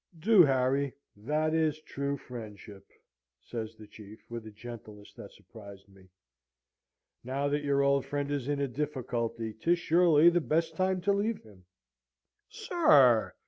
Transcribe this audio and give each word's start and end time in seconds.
"'Do, 0.17 0.43
Harry; 0.45 0.91
that 1.15 1.53
is 1.53 1.79
true 1.81 2.17
friendship!' 2.17 2.89
says 3.39 3.75
the 3.75 3.85
Chief, 3.85 4.19
with 4.31 4.47
a 4.47 4.51
gentleness 4.51 5.13
that 5.13 5.31
surprised 5.31 5.87
me. 5.87 6.09
'Now 7.23 7.47
that 7.49 7.63
your 7.63 7.83
old 7.83 8.07
friend 8.07 8.31
is 8.31 8.47
in 8.47 8.59
a 8.59 8.67
difficulty, 8.67 9.53
'tis 9.53 9.77
surely 9.77 10.31
the 10.31 10.41
best 10.41 10.75
time 10.75 11.01
to 11.01 11.13
leave 11.13 11.43
him.' 11.43 11.65
"'Sir!' 12.49 13.35